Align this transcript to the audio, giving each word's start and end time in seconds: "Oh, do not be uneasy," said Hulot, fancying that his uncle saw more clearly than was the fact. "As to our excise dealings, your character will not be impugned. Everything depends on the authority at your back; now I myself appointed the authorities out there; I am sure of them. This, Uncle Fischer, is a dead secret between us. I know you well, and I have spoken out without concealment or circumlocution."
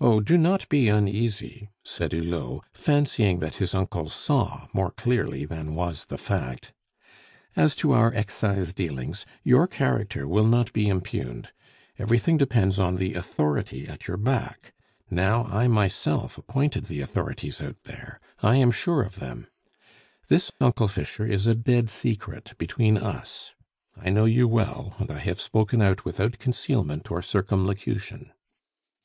"Oh, 0.00 0.20
do 0.20 0.38
not 0.38 0.68
be 0.68 0.88
uneasy," 0.88 1.68
said 1.82 2.12
Hulot, 2.12 2.60
fancying 2.72 3.40
that 3.40 3.56
his 3.56 3.74
uncle 3.74 4.08
saw 4.08 4.68
more 4.72 4.92
clearly 4.92 5.44
than 5.44 5.74
was 5.74 6.04
the 6.04 6.18
fact. 6.18 6.72
"As 7.56 7.74
to 7.82 7.90
our 7.90 8.14
excise 8.14 8.72
dealings, 8.72 9.26
your 9.42 9.66
character 9.66 10.28
will 10.28 10.46
not 10.46 10.72
be 10.72 10.86
impugned. 10.88 11.50
Everything 11.98 12.36
depends 12.36 12.78
on 12.78 12.94
the 12.94 13.14
authority 13.14 13.88
at 13.88 14.06
your 14.06 14.16
back; 14.16 14.72
now 15.10 15.46
I 15.46 15.66
myself 15.66 16.38
appointed 16.38 16.84
the 16.84 17.00
authorities 17.00 17.60
out 17.60 17.82
there; 17.82 18.20
I 18.40 18.54
am 18.58 18.70
sure 18.70 19.02
of 19.02 19.16
them. 19.16 19.48
This, 20.28 20.52
Uncle 20.60 20.86
Fischer, 20.86 21.26
is 21.26 21.48
a 21.48 21.56
dead 21.56 21.90
secret 21.90 22.52
between 22.56 22.96
us. 22.96 23.52
I 23.96 24.10
know 24.10 24.26
you 24.26 24.46
well, 24.46 24.94
and 25.00 25.10
I 25.10 25.18
have 25.18 25.40
spoken 25.40 25.82
out 25.82 26.04
without 26.04 26.38
concealment 26.38 27.10
or 27.10 27.20
circumlocution." 27.20 28.30